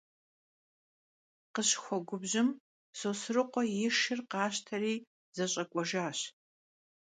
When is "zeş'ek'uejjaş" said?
5.35-6.19